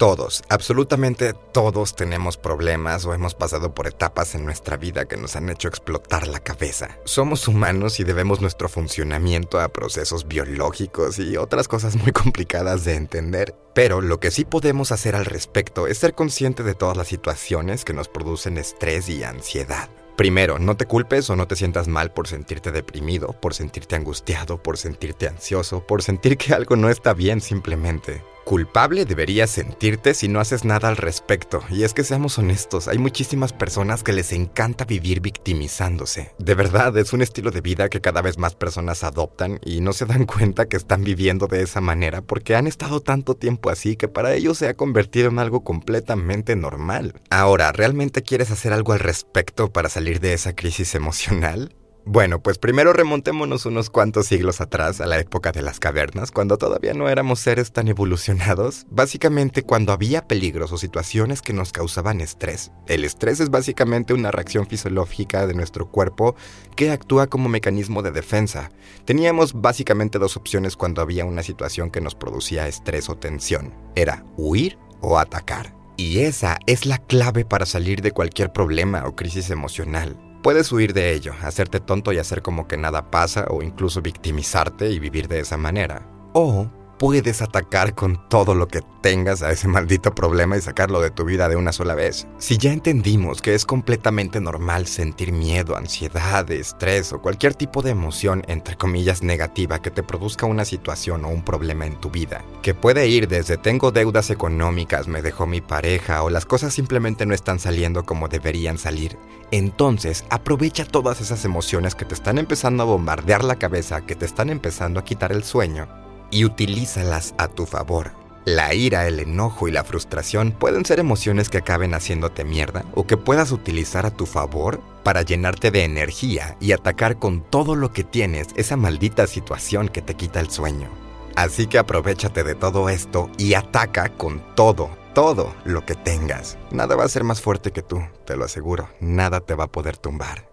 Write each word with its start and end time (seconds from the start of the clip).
Todos, 0.00 0.42
absolutamente 0.48 1.34
todos 1.34 1.94
tenemos 1.94 2.38
problemas 2.38 3.04
o 3.04 3.12
hemos 3.12 3.34
pasado 3.34 3.74
por 3.74 3.86
etapas 3.86 4.34
en 4.34 4.46
nuestra 4.46 4.78
vida 4.78 5.04
que 5.04 5.18
nos 5.18 5.36
han 5.36 5.50
hecho 5.50 5.68
explotar 5.68 6.26
la 6.26 6.40
cabeza. 6.40 6.96
Somos 7.04 7.46
humanos 7.48 8.00
y 8.00 8.04
debemos 8.04 8.40
nuestro 8.40 8.70
funcionamiento 8.70 9.60
a 9.60 9.68
procesos 9.68 10.26
biológicos 10.26 11.18
y 11.18 11.36
otras 11.36 11.68
cosas 11.68 11.96
muy 11.96 12.12
complicadas 12.12 12.86
de 12.86 12.94
entender. 12.94 13.54
Pero 13.74 14.00
lo 14.00 14.20
que 14.20 14.30
sí 14.30 14.46
podemos 14.46 14.90
hacer 14.90 15.14
al 15.14 15.26
respecto 15.26 15.86
es 15.86 15.98
ser 15.98 16.14
consciente 16.14 16.62
de 16.62 16.74
todas 16.74 16.96
las 16.96 17.08
situaciones 17.08 17.84
que 17.84 17.92
nos 17.92 18.08
producen 18.08 18.56
estrés 18.56 19.06
y 19.10 19.22
ansiedad. 19.22 19.90
Primero, 20.16 20.58
no 20.58 20.78
te 20.78 20.86
culpes 20.86 21.28
o 21.28 21.36
no 21.36 21.46
te 21.46 21.56
sientas 21.56 21.88
mal 21.88 22.10
por 22.12 22.26
sentirte 22.26 22.72
deprimido, 22.72 23.34
por 23.38 23.52
sentirte 23.52 23.96
angustiado, 23.96 24.62
por 24.62 24.78
sentirte 24.78 25.28
ansioso, 25.28 25.86
por 25.86 26.02
sentir 26.02 26.38
que 26.38 26.54
algo 26.54 26.76
no 26.76 26.88
está 26.88 27.12
bien 27.12 27.42
simplemente. 27.42 28.22
Culpable 28.50 29.04
deberías 29.04 29.48
sentirte 29.48 30.12
si 30.12 30.26
no 30.26 30.40
haces 30.40 30.64
nada 30.64 30.88
al 30.88 30.96
respecto. 30.96 31.62
Y 31.70 31.84
es 31.84 31.94
que 31.94 32.02
seamos 32.02 32.36
honestos, 32.36 32.88
hay 32.88 32.98
muchísimas 32.98 33.52
personas 33.52 34.02
que 34.02 34.12
les 34.12 34.32
encanta 34.32 34.84
vivir 34.84 35.20
victimizándose. 35.20 36.32
De 36.40 36.56
verdad, 36.56 36.98
es 36.98 37.12
un 37.12 37.22
estilo 37.22 37.52
de 37.52 37.60
vida 37.60 37.88
que 37.88 38.00
cada 38.00 38.22
vez 38.22 38.38
más 38.38 38.56
personas 38.56 39.04
adoptan 39.04 39.60
y 39.64 39.80
no 39.80 39.92
se 39.92 40.04
dan 40.04 40.26
cuenta 40.26 40.66
que 40.66 40.76
están 40.76 41.04
viviendo 41.04 41.46
de 41.46 41.62
esa 41.62 41.80
manera 41.80 42.22
porque 42.22 42.56
han 42.56 42.66
estado 42.66 43.00
tanto 43.00 43.36
tiempo 43.36 43.70
así 43.70 43.94
que 43.94 44.08
para 44.08 44.34
ellos 44.34 44.58
se 44.58 44.66
ha 44.66 44.74
convertido 44.74 45.28
en 45.28 45.38
algo 45.38 45.62
completamente 45.62 46.56
normal. 46.56 47.20
Ahora, 47.30 47.70
¿realmente 47.70 48.22
quieres 48.22 48.50
hacer 48.50 48.72
algo 48.72 48.94
al 48.94 48.98
respecto 48.98 49.72
para 49.72 49.88
salir 49.88 50.18
de 50.18 50.32
esa 50.32 50.56
crisis 50.56 50.94
emocional? 50.96 51.76
Bueno, 52.06 52.42
pues 52.42 52.58
primero 52.58 52.92
remontémonos 52.92 53.66
unos 53.66 53.90
cuantos 53.90 54.26
siglos 54.26 54.60
atrás, 54.60 55.00
a 55.00 55.06
la 55.06 55.18
época 55.18 55.52
de 55.52 55.62
las 55.62 55.78
cavernas, 55.78 56.30
cuando 56.30 56.56
todavía 56.56 56.94
no 56.94 57.08
éramos 57.08 57.40
seres 57.40 57.72
tan 57.72 57.88
evolucionados, 57.88 58.86
básicamente 58.90 59.62
cuando 59.62 59.92
había 59.92 60.26
peligros 60.26 60.72
o 60.72 60.78
situaciones 60.78 61.42
que 61.42 61.52
nos 61.52 61.72
causaban 61.72 62.20
estrés. 62.20 62.72
El 62.86 63.04
estrés 63.04 63.38
es 63.40 63.50
básicamente 63.50 64.14
una 64.14 64.30
reacción 64.30 64.66
fisiológica 64.66 65.46
de 65.46 65.54
nuestro 65.54 65.90
cuerpo 65.90 66.34
que 66.74 66.90
actúa 66.90 67.26
como 67.26 67.48
mecanismo 67.48 68.02
de 68.02 68.12
defensa. 68.12 68.70
Teníamos 69.04 69.52
básicamente 69.52 70.18
dos 70.18 70.36
opciones 70.36 70.76
cuando 70.76 71.02
había 71.02 71.26
una 71.26 71.42
situación 71.42 71.90
que 71.90 72.00
nos 72.00 72.14
producía 72.14 72.66
estrés 72.66 73.10
o 73.10 73.16
tensión. 73.16 73.74
Era 73.94 74.24
huir 74.36 74.78
o 75.00 75.18
atacar. 75.18 75.74
Y 75.96 76.20
esa 76.20 76.58
es 76.66 76.86
la 76.86 76.96
clave 76.96 77.44
para 77.44 77.66
salir 77.66 78.00
de 78.00 78.12
cualquier 78.12 78.52
problema 78.52 79.06
o 79.06 79.14
crisis 79.14 79.50
emocional. 79.50 80.29
Puedes 80.42 80.72
huir 80.72 80.94
de 80.94 81.12
ello, 81.12 81.34
hacerte 81.42 81.80
tonto 81.80 82.12
y 82.12 82.18
hacer 82.18 82.40
como 82.40 82.66
que 82.66 82.78
nada 82.78 83.10
pasa 83.10 83.44
o 83.50 83.62
incluso 83.62 84.00
victimizarte 84.00 84.90
y 84.90 84.98
vivir 84.98 85.28
de 85.28 85.40
esa 85.40 85.58
manera. 85.58 86.06
O 86.32 86.66
puedes 87.00 87.40
atacar 87.40 87.94
con 87.94 88.28
todo 88.28 88.54
lo 88.54 88.68
que 88.68 88.82
tengas 89.00 89.42
a 89.42 89.50
ese 89.50 89.68
maldito 89.68 90.14
problema 90.14 90.58
y 90.58 90.60
sacarlo 90.60 91.00
de 91.00 91.10
tu 91.10 91.24
vida 91.24 91.48
de 91.48 91.56
una 91.56 91.72
sola 91.72 91.94
vez. 91.94 92.28
Si 92.36 92.58
ya 92.58 92.74
entendimos 92.74 93.40
que 93.40 93.54
es 93.54 93.64
completamente 93.64 94.38
normal 94.38 94.86
sentir 94.86 95.32
miedo, 95.32 95.78
ansiedad, 95.78 96.50
estrés 96.50 97.14
o 97.14 97.22
cualquier 97.22 97.54
tipo 97.54 97.80
de 97.80 97.92
emoción, 97.92 98.44
entre 98.48 98.76
comillas, 98.76 99.22
negativa 99.22 99.80
que 99.80 99.90
te 99.90 100.02
produzca 100.02 100.44
una 100.44 100.66
situación 100.66 101.24
o 101.24 101.28
un 101.28 101.42
problema 101.42 101.86
en 101.86 101.98
tu 101.98 102.10
vida, 102.10 102.44
que 102.60 102.74
puede 102.74 103.08
ir 103.08 103.28
desde 103.28 103.56
tengo 103.56 103.92
deudas 103.92 104.28
económicas, 104.28 105.08
me 105.08 105.22
dejó 105.22 105.46
mi 105.46 105.62
pareja 105.62 106.22
o 106.22 106.28
las 106.28 106.44
cosas 106.44 106.74
simplemente 106.74 107.24
no 107.24 107.32
están 107.32 107.60
saliendo 107.60 108.04
como 108.04 108.28
deberían 108.28 108.76
salir, 108.76 109.16
entonces 109.50 110.26
aprovecha 110.28 110.84
todas 110.84 111.22
esas 111.22 111.46
emociones 111.46 111.94
que 111.94 112.04
te 112.04 112.12
están 112.12 112.36
empezando 112.36 112.82
a 112.82 112.86
bombardear 112.86 113.42
la 113.42 113.56
cabeza, 113.56 114.02
que 114.02 114.16
te 114.16 114.26
están 114.26 114.50
empezando 114.50 115.00
a 115.00 115.04
quitar 115.04 115.32
el 115.32 115.44
sueño 115.44 115.88
y 116.30 116.44
utilízalas 116.44 117.34
a 117.38 117.48
tu 117.48 117.66
favor. 117.66 118.12
La 118.46 118.72
ira, 118.74 119.06
el 119.06 119.20
enojo 119.20 119.68
y 119.68 119.70
la 119.70 119.84
frustración 119.84 120.52
pueden 120.52 120.86
ser 120.86 120.98
emociones 120.98 121.50
que 121.50 121.58
acaben 121.58 121.92
haciéndote 121.92 122.44
mierda 122.44 122.84
o 122.94 123.06
que 123.06 123.18
puedas 123.18 123.52
utilizar 123.52 124.06
a 124.06 124.10
tu 124.10 124.24
favor 124.24 124.80
para 125.04 125.22
llenarte 125.22 125.70
de 125.70 125.84
energía 125.84 126.56
y 126.58 126.72
atacar 126.72 127.18
con 127.18 127.42
todo 127.42 127.76
lo 127.76 127.92
que 127.92 128.02
tienes 128.02 128.48
esa 128.56 128.76
maldita 128.76 129.26
situación 129.26 129.88
que 129.88 130.02
te 130.02 130.14
quita 130.14 130.40
el 130.40 130.50
sueño. 130.50 130.88
Así 131.36 131.66
que 131.66 131.78
aprovechate 131.78 132.42
de 132.42 132.54
todo 132.54 132.88
esto 132.88 133.30
y 133.38 133.54
ataca 133.54 134.08
con 134.08 134.42
todo, 134.54 134.90
todo 135.14 135.54
lo 135.64 135.84
que 135.84 135.94
tengas. 135.94 136.58
Nada 136.70 136.96
va 136.96 137.04
a 137.04 137.08
ser 137.08 137.24
más 137.24 137.40
fuerte 137.40 137.72
que 137.72 137.82
tú, 137.82 138.02
te 138.24 138.36
lo 138.36 138.46
aseguro. 138.46 138.88
Nada 139.00 139.40
te 139.40 139.54
va 139.54 139.64
a 139.64 139.72
poder 139.72 139.96
tumbar. 139.96 140.49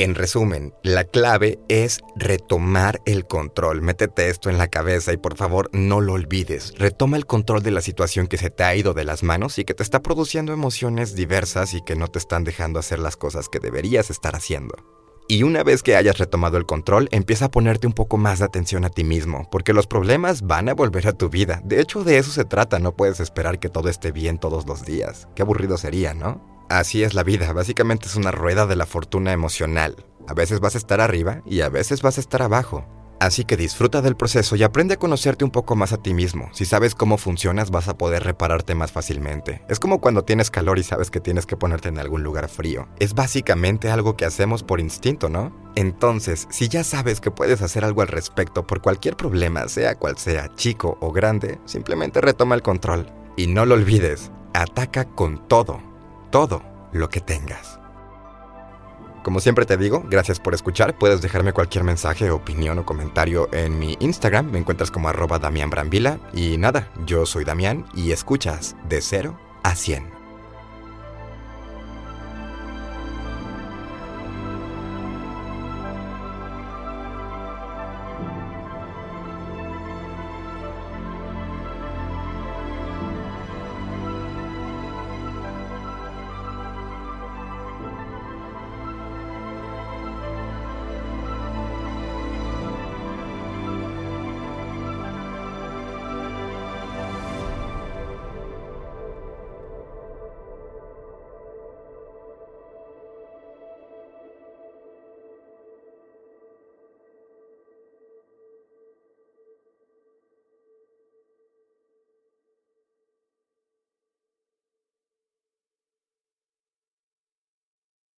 En 0.00 0.14
resumen, 0.14 0.72
la 0.82 1.04
clave 1.04 1.58
es 1.68 2.00
retomar 2.16 3.02
el 3.04 3.26
control. 3.26 3.82
Métete 3.82 4.30
esto 4.30 4.48
en 4.48 4.56
la 4.56 4.68
cabeza 4.68 5.12
y 5.12 5.18
por 5.18 5.36
favor 5.36 5.68
no 5.74 6.00
lo 6.00 6.14
olvides. 6.14 6.72
Retoma 6.78 7.18
el 7.18 7.26
control 7.26 7.62
de 7.62 7.70
la 7.70 7.82
situación 7.82 8.26
que 8.26 8.38
se 8.38 8.48
te 8.48 8.64
ha 8.64 8.74
ido 8.74 8.94
de 8.94 9.04
las 9.04 9.22
manos 9.22 9.58
y 9.58 9.66
que 9.66 9.74
te 9.74 9.82
está 9.82 10.00
produciendo 10.00 10.54
emociones 10.54 11.14
diversas 11.14 11.74
y 11.74 11.82
que 11.82 11.96
no 11.96 12.08
te 12.08 12.18
están 12.18 12.44
dejando 12.44 12.78
hacer 12.78 12.98
las 12.98 13.18
cosas 13.18 13.50
que 13.50 13.58
deberías 13.58 14.08
estar 14.08 14.34
haciendo. 14.34 14.74
Y 15.28 15.42
una 15.42 15.64
vez 15.64 15.82
que 15.82 15.96
hayas 15.96 16.16
retomado 16.16 16.56
el 16.56 16.64
control, 16.64 17.10
empieza 17.12 17.44
a 17.44 17.50
ponerte 17.50 17.86
un 17.86 17.92
poco 17.92 18.16
más 18.16 18.38
de 18.38 18.46
atención 18.46 18.86
a 18.86 18.88
ti 18.88 19.04
mismo, 19.04 19.50
porque 19.50 19.74
los 19.74 19.86
problemas 19.86 20.40
van 20.40 20.70
a 20.70 20.74
volver 20.74 21.08
a 21.08 21.12
tu 21.12 21.28
vida. 21.28 21.60
De 21.62 21.78
hecho, 21.78 22.04
de 22.04 22.16
eso 22.16 22.30
se 22.30 22.46
trata, 22.46 22.78
no 22.78 22.96
puedes 22.96 23.20
esperar 23.20 23.58
que 23.58 23.68
todo 23.68 23.90
esté 23.90 24.12
bien 24.12 24.38
todos 24.38 24.66
los 24.66 24.82
días. 24.86 25.28
Qué 25.36 25.42
aburrido 25.42 25.76
sería, 25.76 26.14
¿no? 26.14 26.59
Así 26.70 27.02
es 27.02 27.14
la 27.14 27.24
vida, 27.24 27.52
básicamente 27.52 28.06
es 28.06 28.14
una 28.14 28.30
rueda 28.30 28.64
de 28.64 28.76
la 28.76 28.86
fortuna 28.86 29.32
emocional. 29.32 29.96
A 30.28 30.34
veces 30.34 30.60
vas 30.60 30.76
a 30.76 30.78
estar 30.78 31.00
arriba 31.00 31.42
y 31.44 31.62
a 31.62 31.68
veces 31.68 32.00
vas 32.00 32.16
a 32.16 32.20
estar 32.20 32.42
abajo. 32.42 32.86
Así 33.18 33.44
que 33.44 33.56
disfruta 33.56 34.02
del 34.02 34.14
proceso 34.14 34.54
y 34.54 34.62
aprende 34.62 34.94
a 34.94 34.98
conocerte 34.98 35.44
un 35.44 35.50
poco 35.50 35.74
más 35.74 35.92
a 35.92 36.00
ti 36.00 36.14
mismo. 36.14 36.48
Si 36.52 36.64
sabes 36.64 36.94
cómo 36.94 37.18
funcionas 37.18 37.72
vas 37.72 37.88
a 37.88 37.98
poder 37.98 38.22
repararte 38.22 38.76
más 38.76 38.92
fácilmente. 38.92 39.62
Es 39.68 39.80
como 39.80 40.00
cuando 40.00 40.22
tienes 40.22 40.48
calor 40.48 40.78
y 40.78 40.84
sabes 40.84 41.10
que 41.10 41.18
tienes 41.18 41.44
que 41.44 41.56
ponerte 41.56 41.88
en 41.88 41.98
algún 41.98 42.22
lugar 42.22 42.48
frío. 42.48 42.88
Es 43.00 43.14
básicamente 43.14 43.90
algo 43.90 44.16
que 44.16 44.24
hacemos 44.24 44.62
por 44.62 44.78
instinto, 44.78 45.28
¿no? 45.28 45.52
Entonces, 45.74 46.46
si 46.50 46.68
ya 46.68 46.84
sabes 46.84 47.20
que 47.20 47.32
puedes 47.32 47.62
hacer 47.62 47.84
algo 47.84 48.02
al 48.02 48.08
respecto 48.08 48.64
por 48.64 48.80
cualquier 48.80 49.16
problema, 49.16 49.66
sea 49.66 49.96
cual 49.96 50.18
sea, 50.18 50.54
chico 50.54 50.98
o 51.00 51.10
grande, 51.10 51.58
simplemente 51.64 52.20
retoma 52.20 52.54
el 52.54 52.62
control. 52.62 53.12
Y 53.36 53.48
no 53.48 53.66
lo 53.66 53.74
olvides, 53.74 54.30
ataca 54.54 55.04
con 55.04 55.48
todo 55.48 55.89
todo 56.30 56.62
lo 56.92 57.08
que 57.08 57.20
tengas. 57.20 57.80
Como 59.22 59.40
siempre 59.40 59.66
te 59.66 59.76
digo, 59.76 60.02
gracias 60.08 60.40
por 60.40 60.54
escuchar. 60.54 60.96
Puedes 60.98 61.20
dejarme 61.20 61.52
cualquier 61.52 61.84
mensaje, 61.84 62.30
opinión 62.30 62.78
o 62.78 62.86
comentario 62.86 63.48
en 63.52 63.78
mi 63.78 63.96
Instagram. 64.00 64.50
Me 64.50 64.58
encuentras 64.58 64.90
como 64.90 65.08
arroba 65.08 65.38
Damián 65.38 65.68
Brambila. 65.68 66.18
Y 66.32 66.56
nada, 66.56 66.90
yo 67.04 67.26
soy 67.26 67.44
Damián 67.44 67.84
y 67.94 68.12
escuchas 68.12 68.76
de 68.88 69.02
0 69.02 69.38
a 69.62 69.74
100. 69.74 70.19